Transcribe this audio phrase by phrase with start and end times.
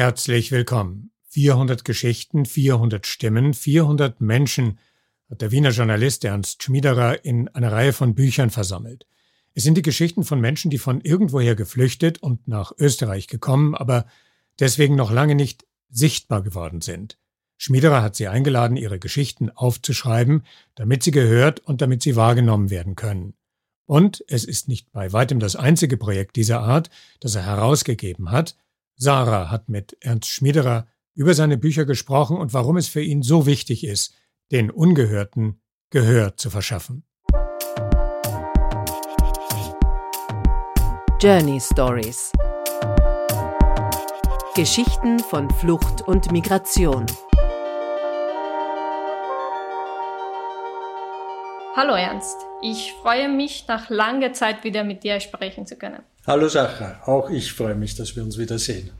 [0.00, 1.10] Herzlich willkommen.
[1.28, 4.78] 400 Geschichten, 400 Stimmen, 400 Menschen
[5.28, 9.06] hat der Wiener Journalist Ernst Schmiederer in einer Reihe von Büchern versammelt.
[9.52, 14.06] Es sind die Geschichten von Menschen, die von irgendwoher geflüchtet und nach Österreich gekommen, aber
[14.58, 17.18] deswegen noch lange nicht sichtbar geworden sind.
[17.58, 20.46] Schmiederer hat sie eingeladen, ihre Geschichten aufzuschreiben,
[20.76, 23.34] damit sie gehört und damit sie wahrgenommen werden können.
[23.84, 26.88] Und es ist nicht bei weitem das einzige Projekt dieser Art,
[27.20, 28.56] das er herausgegeben hat.
[29.02, 33.46] Sarah hat mit Ernst Schmiederer über seine Bücher gesprochen und warum es für ihn so
[33.46, 34.14] wichtig ist,
[34.52, 37.02] den Ungehörten Gehör zu verschaffen.
[41.18, 42.30] Journey Stories
[44.54, 47.06] Geschichten von Flucht und Migration.
[51.74, 56.02] Hallo Ernst, ich freue mich, nach langer Zeit wieder mit dir sprechen zu können.
[56.26, 58.90] Hallo Sacha, auch ich freue mich, dass wir uns wiedersehen.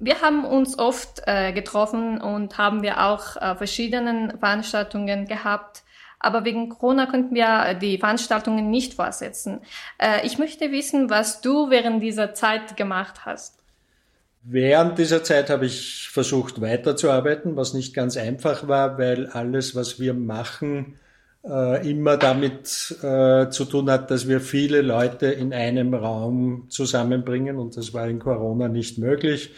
[0.00, 5.82] Wir haben uns oft äh, getroffen und haben wir auch äh, verschiedenen Veranstaltungen gehabt.
[6.18, 9.60] Aber wegen Corona konnten wir die Veranstaltungen nicht vorsetzen.
[9.98, 13.58] Äh, ich möchte wissen, was du während dieser Zeit gemacht hast.
[14.42, 20.00] Während dieser Zeit habe ich versucht weiterzuarbeiten, was nicht ganz einfach war, weil alles, was
[20.00, 20.98] wir machen,
[21.44, 27.56] äh, immer damit äh, zu tun hat, dass wir viele Leute in einem Raum zusammenbringen
[27.58, 29.52] und das war in Corona nicht möglich.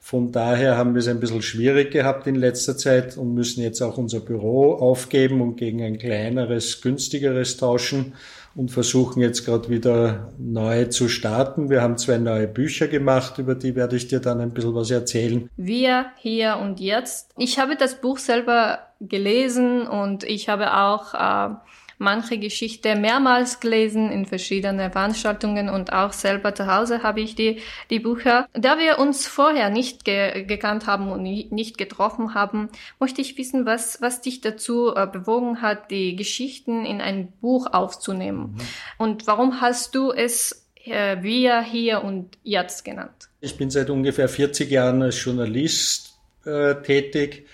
[0.00, 3.80] Von daher haben wir es ein bisschen schwierig gehabt in letzter Zeit und müssen jetzt
[3.80, 8.12] auch unser Büro aufgeben und gegen ein kleineres, günstigeres tauschen
[8.54, 11.70] und versuchen jetzt gerade wieder neu zu starten.
[11.70, 14.90] Wir haben zwei neue Bücher gemacht, über die werde ich dir dann ein bisschen was
[14.90, 15.48] erzählen.
[15.56, 17.32] Wir hier und jetzt.
[17.38, 21.54] Ich habe das Buch selber gelesen und ich habe auch äh,
[21.98, 27.60] manche Geschichte mehrmals gelesen in verschiedenen Veranstaltungen und auch selber zu Hause habe ich die,
[27.90, 28.48] die Bücher.
[28.52, 32.68] Da wir uns vorher nicht ge gekannt haben und nicht getroffen haben,
[33.00, 37.66] möchte ich wissen, was, was dich dazu äh, bewogen hat, die Geschichten in ein Buch
[37.72, 38.54] aufzunehmen.
[38.54, 38.60] Mhm.
[38.98, 43.28] Und warum hast du es äh, wir hier und jetzt genannt?
[43.40, 47.46] Ich bin seit ungefähr 40 Jahren als Journalist äh, tätig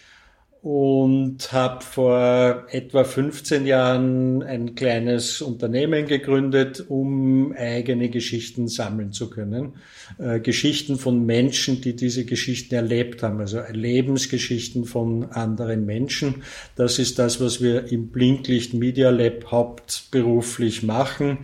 [0.62, 9.30] und habe vor etwa 15 Jahren ein kleines Unternehmen gegründet, um eigene Geschichten sammeln zu
[9.30, 9.74] können.
[10.18, 16.42] Äh, Geschichten von Menschen, die diese Geschichten erlebt haben, also Lebensgeschichten von anderen Menschen.
[16.76, 21.38] Das ist das, was wir im Blinklicht Media Lab hauptberuflich machen.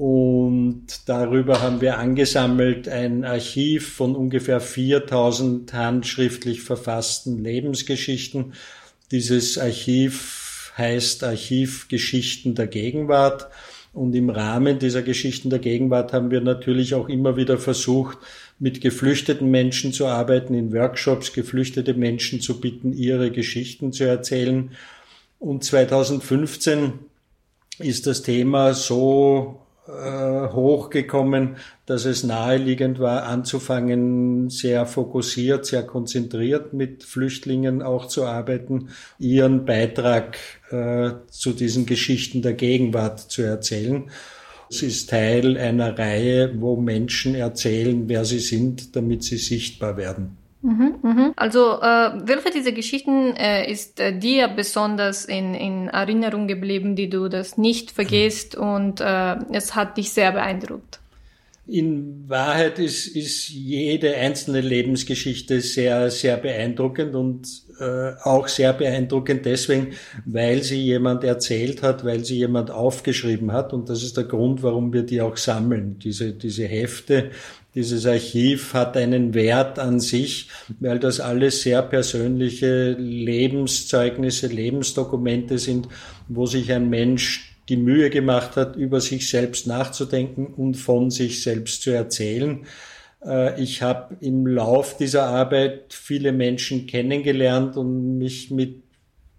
[0.00, 8.54] Und darüber haben wir angesammelt ein Archiv von ungefähr 4000 handschriftlich verfassten Lebensgeschichten.
[9.10, 13.48] Dieses Archiv heißt Archiv Geschichten der Gegenwart.
[13.92, 18.16] Und im Rahmen dieser Geschichten der Gegenwart haben wir natürlich auch immer wieder versucht,
[18.58, 24.70] mit geflüchteten Menschen zu arbeiten, in Workshops geflüchtete Menschen zu bitten, ihre Geschichten zu erzählen.
[25.38, 26.94] Und 2015
[27.80, 29.60] ist das Thema so
[30.52, 31.56] hochgekommen,
[31.86, 39.64] dass es naheliegend war, anzufangen, sehr fokussiert, sehr konzentriert mit Flüchtlingen auch zu arbeiten, ihren
[39.64, 40.38] Beitrag
[40.70, 44.10] äh, zu diesen Geschichten der Gegenwart zu erzählen.
[44.70, 50.39] Es ist Teil einer Reihe, wo Menschen erzählen, wer sie sind, damit sie sichtbar werden.
[50.62, 51.32] Mhm, mhm.
[51.36, 57.08] Also, äh, welche dieser Geschichten äh, ist äh, dir besonders in, in Erinnerung geblieben, die
[57.08, 61.00] du das nicht vergisst und äh, es hat dich sehr beeindruckt?
[61.66, 67.46] In Wahrheit ist, ist jede einzelne Lebensgeschichte sehr, sehr beeindruckend und
[67.78, 69.94] äh, auch sehr beeindruckend deswegen,
[70.26, 73.72] weil sie jemand erzählt hat, weil sie jemand aufgeschrieben hat.
[73.72, 77.30] Und das ist der Grund, warum wir die auch sammeln, diese, diese Hefte.
[77.74, 80.48] Dieses Archiv hat einen Wert an sich,
[80.80, 85.88] weil das alles sehr persönliche Lebenszeugnisse, Lebensdokumente sind,
[86.28, 91.42] wo sich ein Mensch die Mühe gemacht hat, über sich selbst nachzudenken und von sich
[91.42, 92.66] selbst zu erzählen.
[93.24, 98.82] Äh, ich habe im Lauf dieser Arbeit viele Menschen kennengelernt und mich mit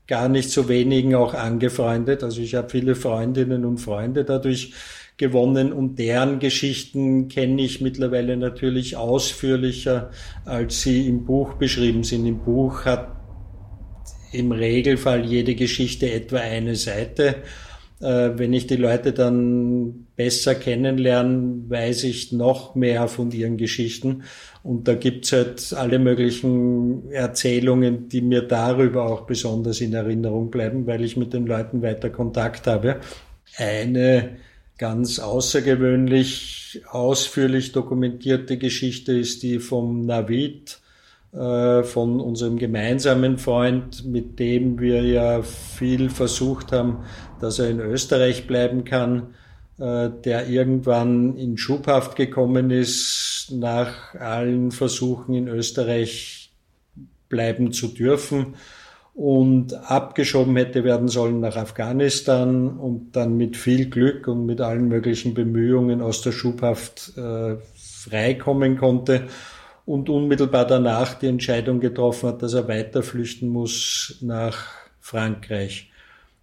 [0.08, 2.24] gar nicht so wenigen auch angefreundet.
[2.24, 4.74] Also ich habe viele Freundinnen und Freunde dadurch
[5.22, 10.10] gewonnen und deren Geschichten kenne ich mittlerweile natürlich ausführlicher,
[10.46, 12.26] als sie im Buch beschrieben sind.
[12.26, 13.16] Im Buch hat
[14.32, 17.36] im Regelfall jede Geschichte etwa eine Seite.
[18.00, 24.24] Äh, wenn ich die Leute dann besser kennenlerne, weiß ich noch mehr von ihren Geschichten.
[24.64, 30.88] Und da gibt's halt alle möglichen Erzählungen, die mir darüber auch besonders in Erinnerung bleiben,
[30.88, 33.02] weil ich mit den Leuten weiter Kontakt habe.
[33.58, 34.38] Eine
[34.82, 40.80] ganz außergewöhnlich ausführlich dokumentierte Geschichte ist die vom Navid,
[41.34, 47.06] äh, von unserem gemeinsamen Freund, mit dem wir ja viel versucht haben,
[47.40, 49.36] dass er in Österreich bleiben kann,
[49.78, 56.54] äh, der irgendwann in Schubhaft gekommen ist, nach allen Versuchen in Österreich
[57.30, 58.56] bleiben zu dürfen
[59.14, 64.88] und abgeschoben hätte werden sollen nach Afghanistan und dann mit viel Glück und mit allen
[64.88, 69.28] möglichen Bemühungen aus der Schubhaft äh, freikommen konnte
[69.86, 74.68] und unmittelbar danach die Entscheidung getroffen hat, dass er weiter flüchten muss nach
[75.02, 75.92] Frankreich.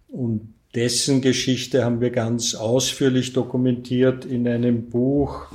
[0.07, 5.47] Und dessen Geschichte haben wir ganz ausführlich dokumentiert in einem Buch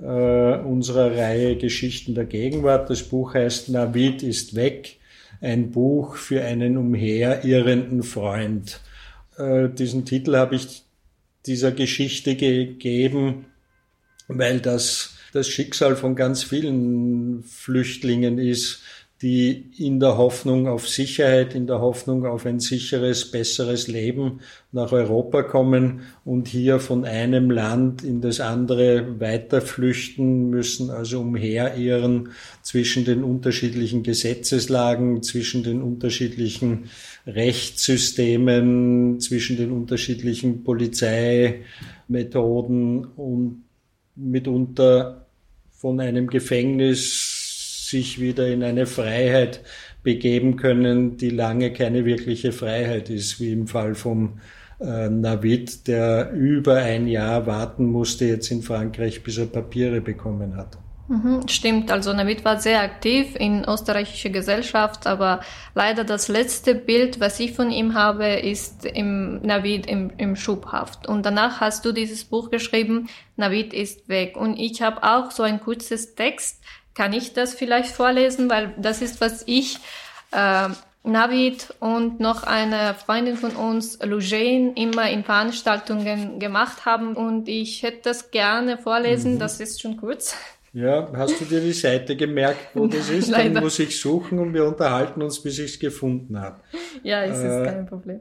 [0.00, 2.90] äh, unserer Reihe Geschichten der Gegenwart.
[2.90, 4.99] Das Buch heißt Navid ist weg,
[5.40, 8.80] ein Buch für einen umherirrenden Freund.
[9.36, 10.84] Äh, diesen Titel habe ich
[11.46, 13.46] dieser Geschichte gegeben,
[14.28, 18.82] weil das das Schicksal von ganz vielen Flüchtlingen ist,
[19.22, 24.40] die in der Hoffnung auf Sicherheit, in der Hoffnung auf ein sicheres, besseres Leben
[24.72, 31.20] nach Europa kommen und hier von einem Land in das andere weiter flüchten müssen, also
[31.20, 32.30] umherirren
[32.62, 36.84] zwischen den unterschiedlichen Gesetzeslagen, zwischen den unterschiedlichen
[37.26, 43.64] Rechtssystemen, zwischen den unterschiedlichen Polizeimethoden und
[44.16, 45.26] mitunter
[45.72, 47.29] von einem Gefängnis
[47.90, 49.60] sich wieder in eine Freiheit
[50.02, 54.40] begeben können, die lange keine wirkliche Freiheit ist, wie im Fall vom
[54.80, 60.56] äh, Navid, der über ein Jahr warten musste jetzt in Frankreich, bis er Papiere bekommen
[60.56, 60.78] hat.
[61.10, 65.40] Mhm, stimmt, also Navid war sehr aktiv in österreichischer Gesellschaft, aber
[65.74, 71.08] leider das letzte Bild, was ich von ihm habe, ist im Navid im, im Schubhaft.
[71.08, 74.36] Und danach hast du dieses Buch geschrieben, Navid ist weg.
[74.36, 76.62] Und ich habe auch so ein kurzes Text.
[76.94, 79.78] Kann ich das vielleicht vorlesen, weil das ist, was ich
[80.32, 80.68] äh,
[81.02, 87.14] Navid und noch eine Freundin von uns, Lugene, immer in Veranstaltungen gemacht haben.
[87.14, 89.38] Und ich hätte das gerne vorlesen, mhm.
[89.38, 90.34] das ist schon kurz.
[90.72, 93.32] Ja, hast du dir die Seite gemerkt, wo das ist?
[93.32, 96.60] Dann muss ich suchen und wir unterhalten uns, bis ich es gefunden habe.
[97.02, 98.20] Ja, es äh, ist kein Problem.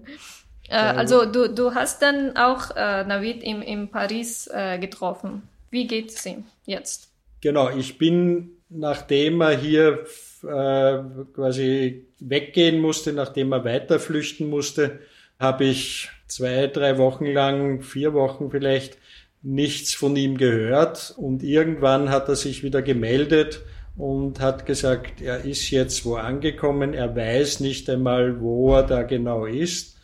[0.69, 5.43] Äh, also du, du hast dann auch äh, Navid in, in Paris äh, getroffen.
[5.69, 7.11] Wie geht es ihm jetzt?
[7.41, 10.05] Genau, ich bin, nachdem er hier
[10.43, 10.99] äh,
[11.33, 14.99] quasi weggehen musste, nachdem er weiter flüchten musste,
[15.39, 18.97] habe ich zwei, drei Wochen lang, vier Wochen vielleicht,
[19.41, 23.61] nichts von ihm gehört und irgendwann hat er sich wieder gemeldet
[23.95, 29.03] und hat gesagt, er ist jetzt wo angekommen, er weiß nicht einmal, wo er da
[29.03, 29.97] genau ist.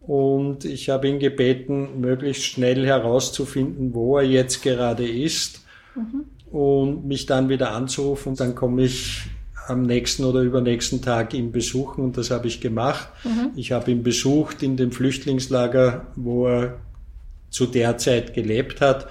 [0.00, 6.24] Und ich habe ihn gebeten, möglichst schnell herauszufinden, wo er jetzt gerade ist mhm.
[6.50, 8.34] Und mich dann wieder anzurufen.
[8.34, 9.24] Dann komme ich
[9.66, 13.08] am nächsten oder übernächsten Tag ihn besuchen und das habe ich gemacht.
[13.24, 13.50] Mhm.
[13.54, 16.78] Ich habe ihn besucht in dem Flüchtlingslager, wo er
[17.50, 19.08] zu der Zeit gelebt hat.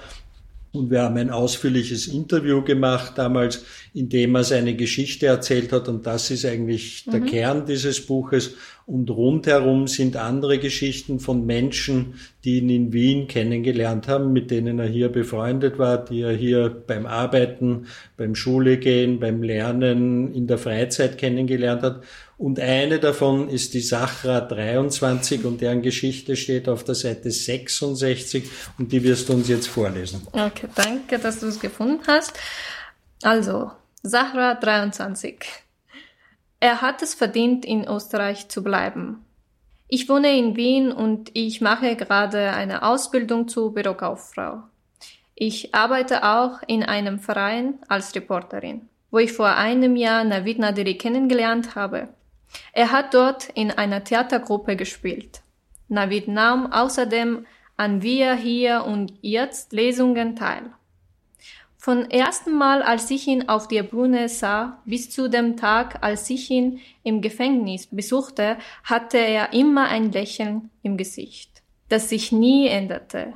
[0.78, 3.64] Und wir haben ein ausführliches Interview gemacht damals,
[3.94, 5.88] in dem er seine Geschichte erzählt hat.
[5.88, 7.10] Und das ist eigentlich mhm.
[7.10, 8.54] der Kern dieses Buches.
[8.86, 12.14] Und rundherum sind andere Geschichten von Menschen,
[12.44, 16.70] die ihn in Wien kennengelernt haben, mit denen er hier befreundet war, die er hier
[16.86, 17.86] beim Arbeiten,
[18.16, 22.02] beim Schule gehen, beim Lernen, in der Freizeit kennengelernt hat.
[22.38, 28.48] Und eine davon ist die Sachra 23 und deren Geschichte steht auf der Seite 66
[28.78, 30.24] und die wirst du uns jetzt vorlesen.
[30.30, 32.38] Okay, danke, dass du es gefunden hast.
[33.22, 33.72] Also,
[34.04, 35.44] Sachra 23.
[36.60, 39.24] Er hat es verdient, in Österreich zu bleiben.
[39.88, 44.62] Ich wohne in Wien und ich mache gerade eine Ausbildung zur Bürokauffrau.
[45.34, 50.96] Ich arbeite auch in einem Verein als Reporterin, wo ich vor einem Jahr Navid Nadiri
[50.96, 52.08] kennengelernt habe.
[52.72, 55.42] Er hat dort in einer Theatergruppe gespielt.
[55.88, 60.72] Navid nahm außerdem an Wir hier und jetzt Lesungen teil.
[61.76, 66.28] Von ersten Mal, als ich ihn auf der Bühne sah, bis zu dem Tag, als
[66.28, 72.66] ich ihn im Gefängnis besuchte, hatte er immer ein Lächeln im Gesicht, das sich nie
[72.66, 73.34] änderte.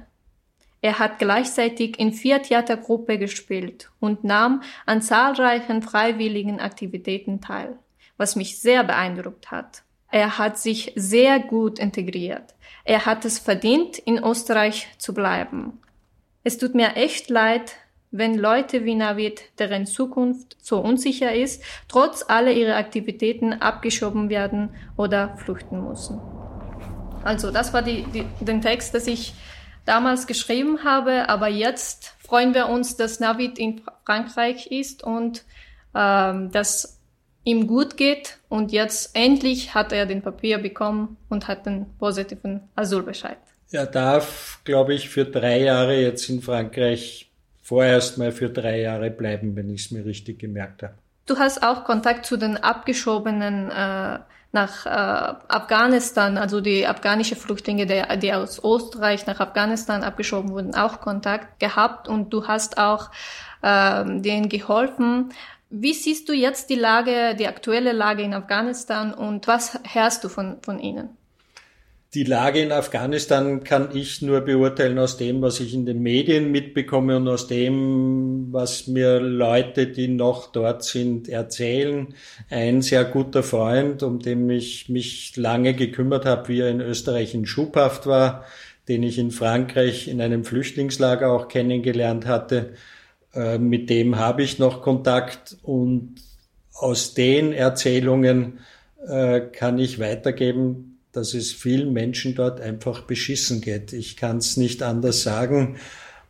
[0.80, 7.78] Er hat gleichzeitig in vier Theatergruppen gespielt und nahm an zahlreichen freiwilligen Aktivitäten teil
[8.22, 9.82] was mich sehr beeindruckt hat.
[10.08, 12.54] Er hat sich sehr gut integriert.
[12.84, 15.80] Er hat es verdient, in Österreich zu bleiben.
[16.44, 17.72] Es tut mir echt leid,
[18.12, 24.70] wenn Leute wie Navid, deren Zukunft so unsicher ist, trotz aller ihrer Aktivitäten abgeschoben werden
[24.96, 26.20] oder flüchten müssen.
[27.24, 29.34] Also das war die, die, den Text, das ich
[29.84, 35.44] damals geschrieben habe, aber jetzt freuen wir uns, dass Navid in Frankreich ist und
[35.92, 37.01] ähm, dass
[37.44, 42.68] ihm gut geht und jetzt endlich hat er den Papier bekommen und hat den positiven
[42.76, 43.38] Asylbescheid.
[43.70, 47.30] Er darf, glaube ich, für drei Jahre jetzt in Frankreich
[47.62, 50.94] vorerst mal für drei Jahre bleiben, wenn ich es mir richtig gemerkt habe.
[51.26, 54.18] Du hast auch Kontakt zu den abgeschobenen äh,
[54.52, 54.90] nach äh,
[55.48, 61.58] Afghanistan, also die afghanische Flüchtlinge, die, die aus Österreich nach Afghanistan abgeschoben wurden, auch Kontakt
[61.58, 63.10] gehabt und du hast auch
[63.62, 65.32] äh, denen geholfen.
[65.74, 70.28] Wie siehst du jetzt die Lage, die aktuelle Lage in Afghanistan und was hörst du
[70.28, 71.08] von, von ihnen?
[72.12, 76.50] Die Lage in Afghanistan kann ich nur beurteilen aus dem, was ich in den Medien
[76.50, 82.14] mitbekomme und aus dem, was mir Leute, die noch dort sind, erzählen.
[82.50, 87.32] Ein sehr guter Freund, um den ich mich lange gekümmert habe, wie er in Österreich
[87.32, 88.44] in Schubhaft war,
[88.88, 92.74] den ich in Frankreich in einem Flüchtlingslager auch kennengelernt hatte,
[93.34, 96.16] äh, mit dem habe ich noch Kontakt und
[96.74, 98.60] aus den Erzählungen
[99.06, 103.92] äh, kann ich weitergeben, dass es vielen Menschen dort einfach beschissen geht.
[103.92, 105.76] Ich kann es nicht anders sagen.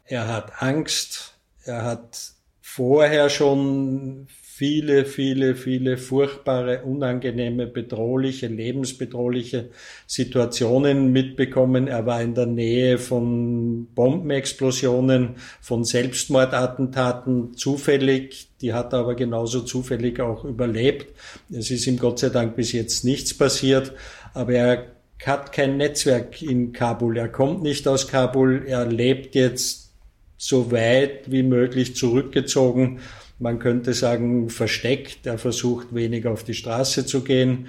[0.04, 1.34] Er hat Angst.
[1.64, 9.70] Er hat vorher schon viele, viele, viele furchtbare, unangenehme, bedrohliche, lebensbedrohliche
[10.06, 11.88] Situationen mitbekommen.
[11.88, 18.48] Er war in der Nähe von Bombenexplosionen, von Selbstmordattentaten zufällig.
[18.60, 21.14] Die hat er aber genauso zufällig auch überlebt.
[21.50, 23.92] Es ist ihm Gott sei Dank bis jetzt nichts passiert
[24.34, 24.86] aber er
[25.24, 27.16] hat kein Netzwerk in Kabul.
[27.16, 28.64] Er kommt nicht aus Kabul.
[28.66, 29.92] Er lebt jetzt
[30.36, 33.00] so weit wie möglich zurückgezogen.
[33.42, 35.26] Man könnte sagen, versteckt.
[35.26, 37.66] Er versucht weniger auf die Straße zu gehen,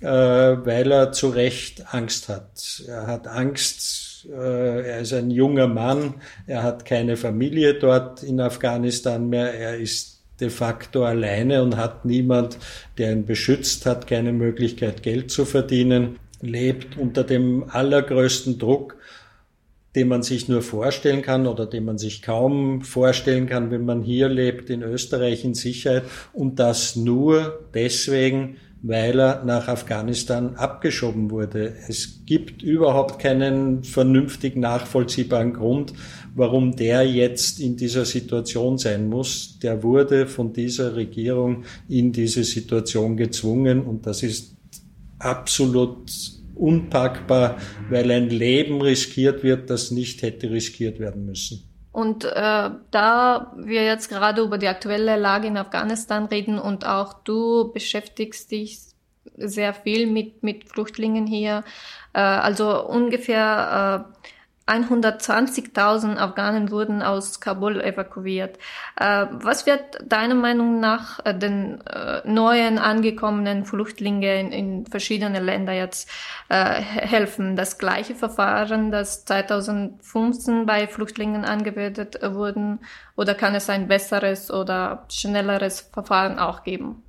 [0.00, 2.82] äh, weil er zu Recht Angst hat.
[2.86, 4.28] Er hat Angst.
[4.30, 6.16] Äh, er ist ein junger Mann.
[6.46, 9.54] Er hat keine Familie dort in Afghanistan mehr.
[9.54, 12.58] Er ist de facto alleine und hat niemand,
[12.98, 18.96] der ihn beschützt, hat keine Möglichkeit, Geld zu verdienen, lebt unter dem allergrößten Druck,
[19.94, 24.02] den man sich nur vorstellen kann oder den man sich kaum vorstellen kann, wenn man
[24.02, 31.30] hier lebt, in Österreich in Sicherheit und das nur deswegen, weil er nach Afghanistan abgeschoben
[31.30, 31.74] wurde.
[31.88, 35.94] Es gibt überhaupt keinen vernünftig nachvollziehbaren Grund,
[36.34, 39.58] warum der jetzt in dieser Situation sein muss.
[39.60, 44.54] Der wurde von dieser Regierung in diese Situation gezwungen und das ist
[45.18, 46.10] absolut
[46.56, 47.58] unpackbar,
[47.90, 51.68] weil ein Leben riskiert wird, das nicht hätte riskiert werden müssen.
[51.92, 57.14] Und äh, da wir jetzt gerade über die aktuelle Lage in Afghanistan reden und auch
[57.22, 58.80] du beschäftigst dich
[59.36, 61.62] sehr viel mit, mit Flüchtlingen hier,
[62.12, 64.28] äh, also ungefähr äh,
[64.66, 68.58] 120.000 Afghanen wurden aus Kabul evakuiert.
[68.96, 75.72] Äh, was wird deiner Meinung nach äh, den äh, neuen angekommenen Flüchtlingen in verschiedene Länder
[75.72, 76.10] jetzt
[76.48, 77.56] helfen?
[77.56, 82.78] Das gleiche Verfahren, das 2015 bei Flüchtlingen angewendet wurde,
[83.16, 87.03] oder kann es ein besseres oder schnelleres Verfahren auch geben?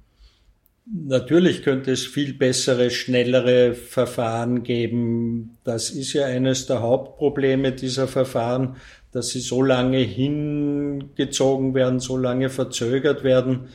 [0.87, 5.57] Natürlich könnte es viel bessere, schnellere Verfahren geben.
[5.63, 8.75] Das ist ja eines der Hauptprobleme dieser Verfahren,
[9.11, 13.69] dass sie so lange hingezogen werden, so lange verzögert werden,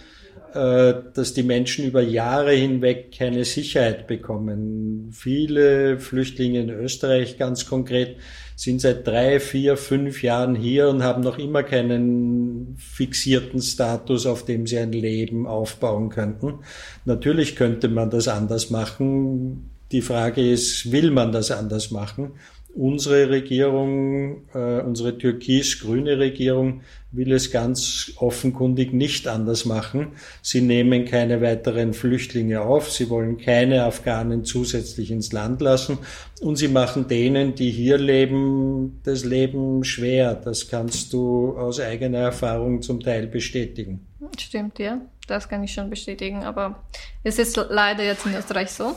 [0.55, 5.11] dass die Menschen über Jahre hinweg keine Sicherheit bekommen.
[5.13, 8.17] Viele Flüchtlinge in Österreich ganz konkret
[8.61, 14.45] sind seit drei, vier, fünf Jahren hier und haben noch immer keinen fixierten Status, auf
[14.45, 16.59] dem sie ein Leben aufbauen könnten.
[17.07, 19.71] Natürlich könnte man das anders machen.
[19.93, 22.33] Die Frage ist, will man das anders machen?
[22.75, 30.13] Unsere Regierung, äh, unsere türkis-grüne Regierung will es ganz offenkundig nicht anders machen.
[30.41, 35.99] Sie nehmen keine weiteren Flüchtlinge auf, sie wollen keine Afghanen zusätzlich ins Land lassen
[36.41, 40.35] und sie machen denen, die hier leben, das Leben schwer.
[40.35, 44.07] Das kannst du aus eigener Erfahrung zum Teil bestätigen.
[44.39, 46.85] Stimmt, ja, das kann ich schon bestätigen, aber
[47.25, 48.95] es ist leider jetzt in Österreich so.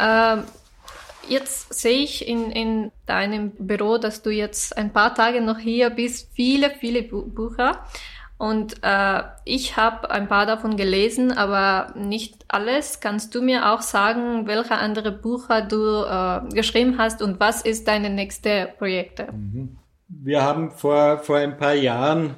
[0.00, 0.44] Ähm
[1.30, 5.90] Jetzt sehe ich in, in deinem Büro, dass du jetzt ein paar Tage noch hier
[5.90, 7.84] bist, viele, viele Bücher.
[8.36, 12.98] Und äh, ich habe ein paar davon gelesen, aber nicht alles.
[12.98, 17.86] Kannst du mir auch sagen, welche andere Bücher du äh, geschrieben hast und was ist
[17.86, 19.28] deine nächste Projekte?
[19.30, 19.76] Mhm.
[20.08, 22.34] Wir haben vor, vor ein paar Jahren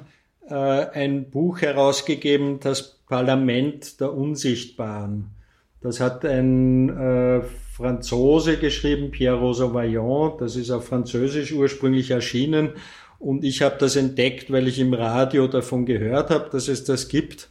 [0.47, 5.31] äh, ein Buch herausgegeben, das Parlament der Unsichtbaren.
[5.81, 7.41] Das hat ein äh,
[7.73, 10.39] Franzose geschrieben, Pierre Rosa Vaillant.
[10.39, 12.73] Das ist auf Französisch ursprünglich erschienen.
[13.17, 17.07] Und ich habe das entdeckt, weil ich im Radio davon gehört habe, dass es das
[17.07, 17.49] gibt.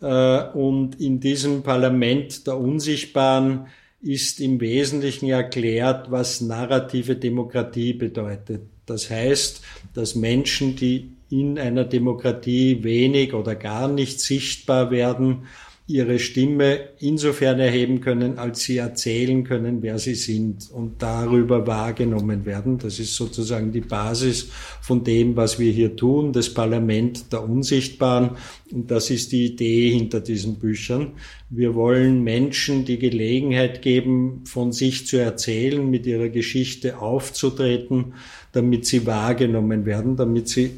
[0.00, 3.66] Äh, und in diesem Parlament der Unsichtbaren
[4.00, 8.62] ist im Wesentlichen erklärt, was narrative Demokratie bedeutet.
[8.86, 9.60] Das heißt,
[9.92, 15.46] dass Menschen, die in einer Demokratie wenig oder gar nicht sichtbar werden,
[15.86, 22.46] ihre Stimme insofern erheben können, als sie erzählen können, wer sie sind und darüber wahrgenommen
[22.46, 22.78] werden.
[22.78, 24.48] Das ist sozusagen die Basis
[24.80, 28.30] von dem, was wir hier tun, das Parlament der Unsichtbaren.
[28.72, 31.12] Und das ist die Idee hinter diesen Büchern.
[31.50, 38.14] Wir wollen Menschen die Gelegenheit geben, von sich zu erzählen, mit ihrer Geschichte aufzutreten,
[38.52, 40.70] damit sie wahrgenommen werden, damit sie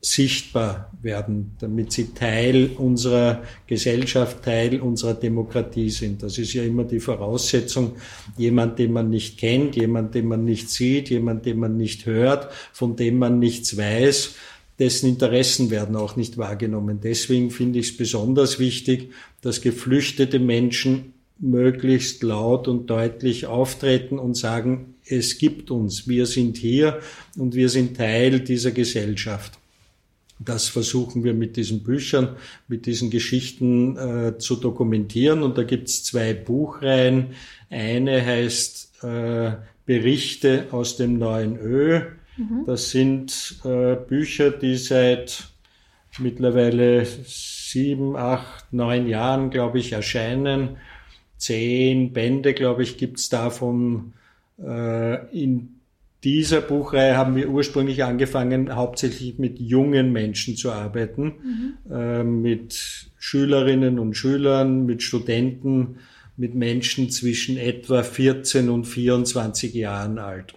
[0.00, 6.22] sichtbar werden, damit sie Teil unserer Gesellschaft, Teil unserer Demokratie sind.
[6.22, 7.96] Das ist ja immer die Voraussetzung.
[8.36, 12.52] Jemand, den man nicht kennt, jemand, den man nicht sieht, jemand, den man nicht hört,
[12.72, 14.36] von dem man nichts weiß,
[14.78, 17.00] dessen Interessen werden auch nicht wahrgenommen.
[17.02, 24.36] Deswegen finde ich es besonders wichtig, dass geflüchtete Menschen möglichst laut und deutlich auftreten und
[24.36, 27.00] sagen, es gibt uns, wir sind hier
[27.36, 29.58] und wir sind Teil dieser Gesellschaft.
[30.38, 32.36] Das versuchen wir mit diesen Büchern,
[32.68, 35.42] mit diesen Geschichten äh, zu dokumentieren.
[35.42, 37.30] Und da gibt's zwei Buchreihen.
[37.70, 39.52] Eine heißt äh,
[39.84, 42.00] Berichte aus dem neuen Ö.
[42.36, 42.64] Mhm.
[42.66, 45.48] Das sind äh, Bücher, die seit
[46.18, 50.76] mittlerweile sieben, acht, neun Jahren, glaube ich, erscheinen.
[51.36, 54.12] Zehn Bände, glaube ich, gibt's davon
[54.60, 55.77] äh, in
[56.24, 61.92] dieser Buchreihe haben wir ursprünglich angefangen, hauptsächlich mit jungen Menschen zu arbeiten, mhm.
[61.92, 65.98] äh, mit Schülerinnen und Schülern, mit Studenten,
[66.36, 70.54] mit Menschen zwischen etwa 14 und 24 Jahren alt.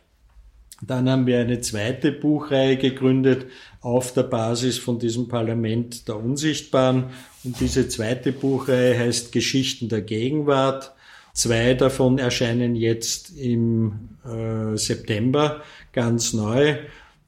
[0.81, 3.45] Dann haben wir eine zweite Buchreihe gegründet
[3.81, 7.05] auf der Basis von diesem Parlament der Unsichtbaren.
[7.43, 10.93] Und diese zweite Buchreihe heißt Geschichten der Gegenwart.
[11.33, 15.63] Zwei davon erscheinen jetzt im äh, September
[15.93, 16.77] ganz neu.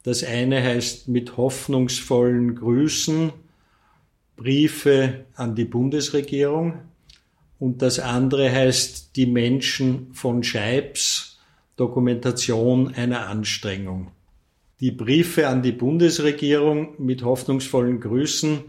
[0.03, 3.31] Das eine heißt mit hoffnungsvollen Grüßen
[4.35, 6.79] Briefe an die Bundesregierung
[7.59, 11.39] und das andere heißt die Menschen von Scheibs
[11.77, 14.11] Dokumentation einer Anstrengung.
[14.79, 18.65] Die Briefe an die Bundesregierung mit hoffnungsvollen Grüßen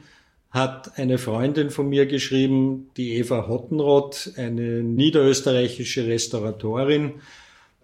[0.55, 7.15] hat eine Freundin von mir geschrieben, die Eva Hottenrott, eine niederösterreichische Restauratorin,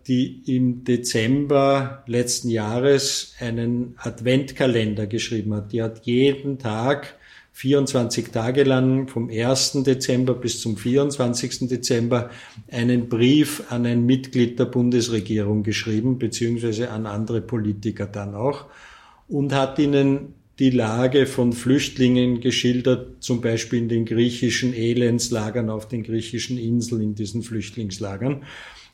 [0.07, 5.73] die im Dezember letzten Jahres einen Adventkalender geschrieben hat.
[5.73, 7.19] Die hat jeden Tag
[7.55, 9.83] 24 Tage lang vom 1.
[9.83, 11.69] Dezember bis zum 24.
[11.69, 12.31] Dezember
[12.71, 18.67] einen Brief an ein Mitglied der Bundesregierung geschrieben, beziehungsweise an andere Politiker dann auch,
[19.27, 25.89] und hat ihnen die Lage von Flüchtlingen geschildert, zum Beispiel in den griechischen Elendslagern auf
[25.89, 28.45] den griechischen Inseln, in diesen Flüchtlingslagern,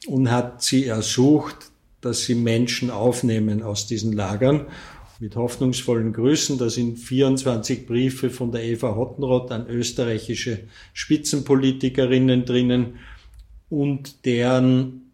[0.07, 4.66] und hat sie ersucht, dass sie Menschen aufnehmen aus diesen Lagern.
[5.18, 10.61] Mit hoffnungsvollen Grüßen, da sind 24 Briefe von der Eva Hottenrott an österreichische
[10.92, 12.98] Spitzenpolitikerinnen drinnen
[13.70, 15.11] und deren,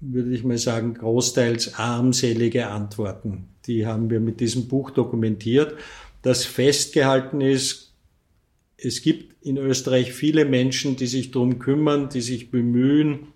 [0.00, 5.74] würde ich mal sagen, großteils armselige Antworten die haben wir mit diesem Buch dokumentiert,
[6.22, 7.94] dass festgehalten ist,
[8.78, 13.28] es gibt in Österreich viele Menschen, die sich darum kümmern, die sich bemühen,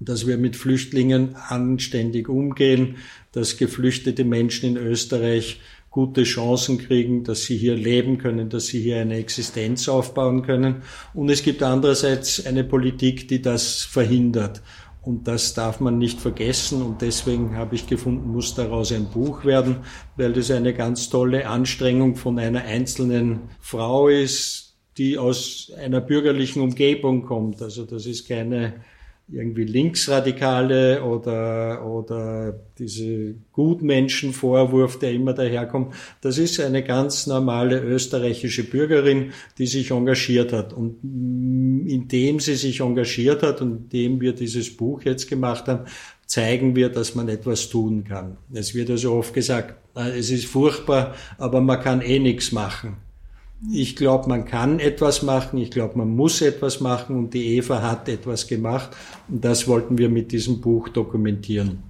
[0.00, 2.96] dass wir mit Flüchtlingen anständig umgehen,
[3.32, 8.82] dass geflüchtete Menschen in Österreich gute Chancen kriegen, dass sie hier leben können, dass sie
[8.82, 10.82] hier eine Existenz aufbauen können.
[11.14, 14.60] Und es gibt andererseits eine Politik, die das verhindert.
[15.06, 16.82] Und das darf man nicht vergessen.
[16.82, 19.76] Und deswegen habe ich gefunden, muss daraus ein Buch werden,
[20.16, 26.60] weil das eine ganz tolle Anstrengung von einer einzelnen Frau ist, die aus einer bürgerlichen
[26.60, 27.62] Umgebung kommt.
[27.62, 28.84] Also das ist keine
[29.28, 35.94] irgendwie Linksradikale oder, oder diese Gutmenschenvorwurf, der immer daherkommt.
[36.20, 40.72] Das ist eine ganz normale österreichische Bürgerin, die sich engagiert hat.
[40.72, 45.86] Und indem sie sich engagiert hat und indem wir dieses Buch jetzt gemacht haben,
[46.26, 48.36] zeigen wir, dass man etwas tun kann.
[48.52, 52.98] Es wird ja so oft gesagt, es ist furchtbar, aber man kann eh nichts machen.
[53.72, 57.80] Ich glaube, man kann etwas machen, ich glaube, man muss etwas machen und die Eva
[57.80, 58.90] hat etwas gemacht
[59.28, 61.82] und das wollten wir mit diesem Buch dokumentieren.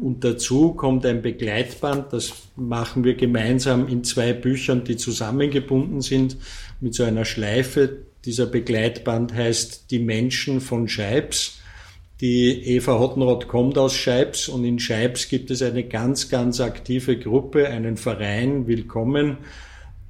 [0.00, 6.36] Und dazu kommt ein Begleitband, das machen wir gemeinsam in zwei Büchern, die zusammengebunden sind
[6.80, 7.98] mit so einer Schleife.
[8.24, 11.60] Dieser Begleitband heißt Die Menschen von Scheibs.
[12.20, 17.18] Die Eva Hottenrott kommt aus Scheibs und in Scheibs gibt es eine ganz, ganz aktive
[17.18, 19.38] Gruppe, einen Verein, Willkommen,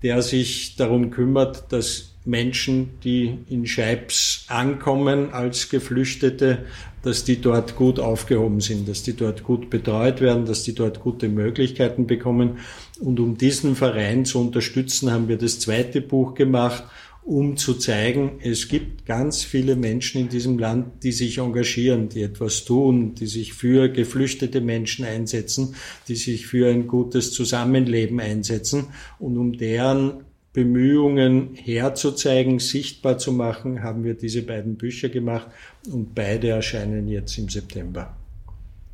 [0.04, 6.66] der sich darum kümmert, dass Menschen, die in Scheibs ankommen als Geflüchtete,
[7.02, 11.00] dass die dort gut aufgehoben sind, dass die dort gut betreut werden, dass die dort
[11.00, 12.58] gute Möglichkeiten bekommen.
[13.00, 16.84] Und um diesen Verein zu unterstützen, haben wir das zweite Buch gemacht,
[17.24, 22.22] um zu zeigen, es gibt ganz viele Menschen in diesem Land, die sich engagieren, die
[22.22, 25.74] etwas tun, die sich für geflüchtete Menschen einsetzen,
[26.06, 28.88] die sich für ein gutes Zusammenleben einsetzen.
[29.18, 35.48] Und um deren Bemühungen herzuzeigen, sichtbar zu machen, haben wir diese beiden Bücher gemacht
[35.90, 38.14] und beide erscheinen jetzt im September.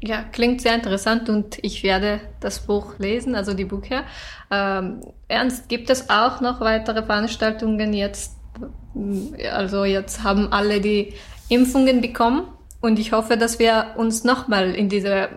[0.03, 4.05] Ja, klingt sehr interessant und ich werde das Buch lesen, also die Bücher.
[4.51, 8.37] Ähm, Ernst, gibt es auch noch weitere Veranstaltungen jetzt?
[9.53, 11.13] Also jetzt haben alle die
[11.49, 12.49] Impfungen bekommen
[12.81, 15.29] und ich hoffe, dass wir uns nochmal in diese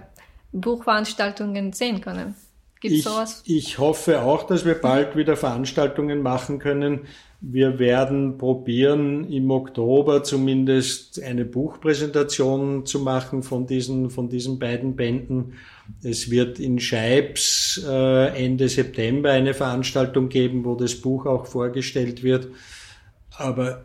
[0.54, 2.36] Buchveranstaltungen sehen können.
[2.80, 3.44] Gibt ich, sowas?
[3.46, 7.08] Ich hoffe auch, dass wir bald wieder Veranstaltungen machen können.
[7.46, 14.96] Wir werden probieren, im Oktober zumindest eine Buchpräsentation zu machen von diesen, von diesen beiden
[14.96, 15.56] Bänden.
[16.02, 22.24] Es wird in Scheibs äh, Ende September eine Veranstaltung geben, wo das Buch auch vorgestellt
[22.24, 22.48] wird.
[23.36, 23.84] Aber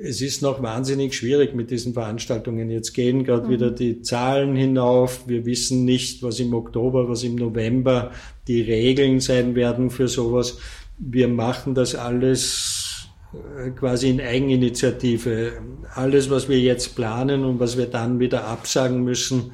[0.00, 2.70] es ist noch wahnsinnig schwierig mit diesen Veranstaltungen.
[2.70, 3.50] Jetzt gehen gerade mhm.
[3.50, 5.26] wieder die Zahlen hinauf.
[5.26, 8.12] Wir wissen nicht, was im Oktober, was im November
[8.46, 10.58] die Regeln sein werden für sowas.
[10.96, 12.79] Wir machen das alles
[13.76, 15.52] quasi in Eigeninitiative.
[15.94, 19.52] Alles, was wir jetzt planen und was wir dann wieder absagen müssen,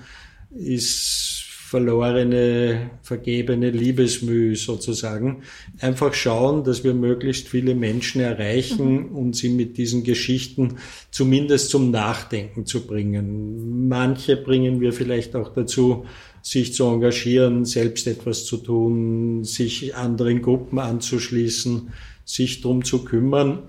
[0.51, 5.43] ist verlorene, vergebene Liebesmüh sozusagen.
[5.81, 9.17] Einfach schauen, dass wir möglichst viele Menschen erreichen mhm.
[9.17, 10.77] und sie mit diesen Geschichten
[11.11, 13.89] zumindest zum Nachdenken zu bringen.
[13.89, 16.07] Manche bringen wir vielleicht auch dazu,
[16.41, 21.93] sich zu engagieren, selbst etwas zu tun, sich anderen Gruppen anzuschließen
[22.27, 23.61] sich darum zu kümmern,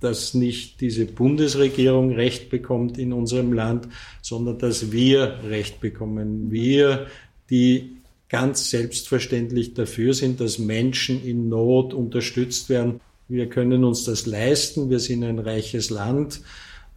[0.00, 3.86] dass nicht diese Bundesregierung Recht bekommt in unserem Land,
[4.20, 6.50] sondern dass wir Recht bekommen.
[6.50, 7.06] Wir,
[7.50, 13.00] die ganz selbstverständlich dafür sind, dass Menschen in Not unterstützt werden.
[13.28, 14.90] Wir können uns das leisten.
[14.90, 16.40] Wir sind ein reiches Land.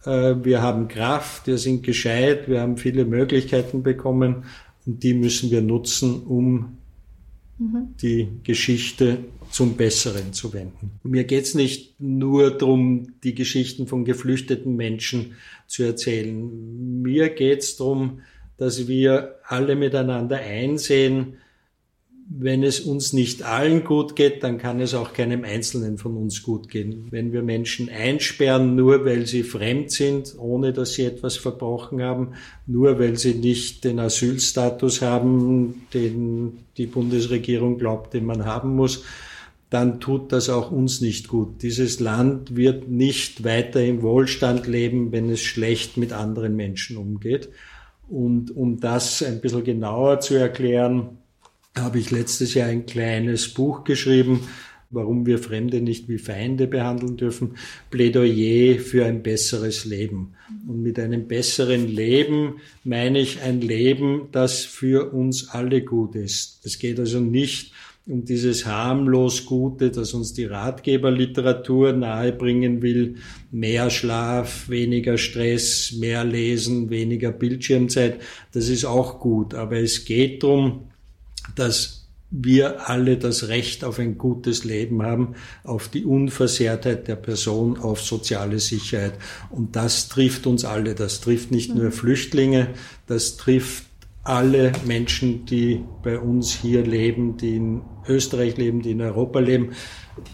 [0.06, 1.46] Äh, wir haben Kraft.
[1.46, 2.48] Wir sind gescheit.
[2.48, 4.46] Wir haben viele Möglichkeiten bekommen.
[4.86, 6.78] Und die müssen wir nutzen, um
[7.58, 7.96] mhm.
[8.02, 9.20] die Geschichte
[9.52, 11.00] zum Besseren zu wenden.
[11.04, 15.36] Mir geht es nicht nur darum, die Geschichten von geflüchteten Menschen
[15.68, 17.02] zu erzählen.
[17.02, 18.22] Mir geht es darum,
[18.58, 21.38] dass wir alle miteinander einsehen,
[22.28, 26.42] wenn es uns nicht allen gut geht, dann kann es auch keinem Einzelnen von uns
[26.42, 27.08] gut gehen.
[27.12, 32.34] Wenn wir Menschen einsperren, nur weil sie fremd sind, ohne dass sie etwas verbrochen haben,
[32.66, 39.04] nur weil sie nicht den Asylstatus haben, den die Bundesregierung glaubt, den man haben muss,
[39.70, 41.62] dann tut das auch uns nicht gut.
[41.62, 47.50] Dieses Land wird nicht weiter im Wohlstand leben, wenn es schlecht mit anderen Menschen umgeht.
[48.08, 51.18] Und um das ein bisschen genauer zu erklären,
[51.78, 54.48] habe ich letztes Jahr ein kleines Buch geschrieben,
[54.92, 57.58] warum wir Fremde nicht wie Feinde behandeln dürfen,
[57.92, 60.34] Plädoyer für ein besseres Leben.
[60.68, 66.62] Und mit einem besseren Leben meine ich ein Leben, das für uns alle gut ist.
[66.66, 67.74] Es geht also nicht
[68.08, 73.16] um dieses harmlos Gute, das uns die Ratgeberliteratur nahebringen will.
[73.52, 78.22] Mehr Schlaf, weniger Stress, mehr Lesen, weniger Bildschirmzeit.
[78.52, 79.56] Das ist auch gut.
[79.56, 80.92] Aber es geht darum,
[81.56, 87.78] dass wir alle das Recht auf ein gutes Leben haben, auf die Unversehrtheit der Person,
[87.78, 89.14] auf soziale Sicherheit.
[89.50, 90.96] Und das trifft uns alle.
[90.96, 91.92] Das trifft nicht nur mhm.
[91.92, 92.70] Flüchtlinge,
[93.08, 93.86] das trifft
[94.24, 99.74] alle Menschen, die bei uns hier leben, die in Österreich leben, die in Europa leben.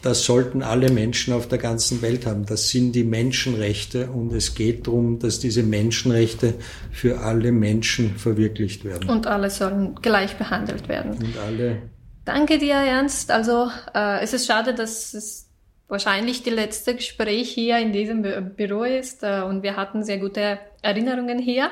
[0.01, 2.45] Das sollten alle Menschen auf der ganzen Welt haben.
[2.45, 6.55] Das sind die Menschenrechte und es geht darum, dass diese Menschenrechte
[6.91, 9.09] für alle Menschen verwirklicht werden.
[9.09, 11.13] Und alle sollen gleich behandelt werden.
[11.13, 11.81] Und alle.
[12.25, 13.31] Danke dir, Ernst.
[13.31, 15.49] Also äh, es ist schade, dass es
[15.91, 18.21] wahrscheinlich die letzte Gespräch hier in diesem
[18.55, 21.69] Büro ist äh, und wir hatten sehr gute Erinnerungen hier.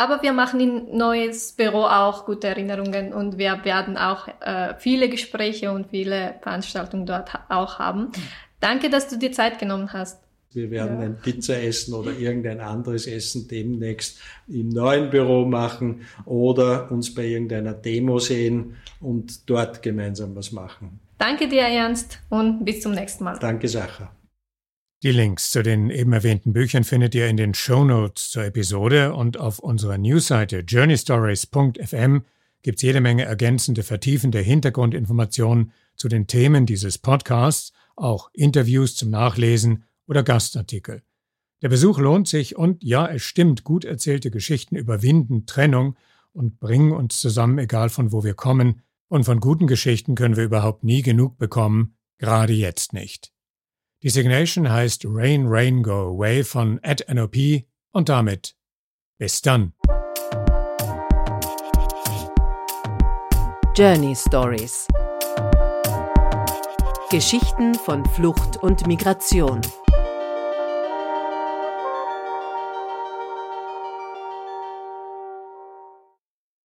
[0.00, 5.10] Aber wir machen in neues Büro auch gute Erinnerungen und wir werden auch äh, viele
[5.10, 8.08] Gespräche und viele Veranstaltungen dort auch haben.
[8.60, 10.18] Danke, dass du dir Zeit genommen hast.
[10.52, 11.04] Wir werden ja.
[11.04, 17.26] ein Pizza essen oder irgendein anderes Essen demnächst im neuen Büro machen oder uns bei
[17.26, 20.98] irgendeiner Demo sehen und dort gemeinsam was machen.
[21.18, 23.38] Danke dir, Ernst, und bis zum nächsten Mal.
[23.38, 24.10] Danke, Sacha.
[25.02, 29.14] Die Links zu den eben erwähnten Büchern findet ihr in den Show Notes zur Episode
[29.14, 32.22] und auf unserer Newsseite journeystories.fm
[32.60, 39.84] gibt's jede Menge ergänzende, vertiefende Hintergrundinformationen zu den Themen dieses Podcasts, auch Interviews zum Nachlesen
[40.06, 41.02] oder Gastartikel.
[41.62, 45.96] Der Besuch lohnt sich und ja, es stimmt, gut erzählte Geschichten überwinden Trennung
[46.34, 50.44] und bringen uns zusammen, egal von wo wir kommen, und von guten Geschichten können wir
[50.44, 53.32] überhaupt nie genug bekommen, gerade jetzt nicht.
[54.02, 57.36] Die Signation heißt Rain Rain Go Away von Ed NOP
[57.92, 58.56] und damit
[59.18, 59.74] bis dann.
[63.76, 64.86] Journey Stories
[67.10, 69.60] Geschichten von Flucht und Migration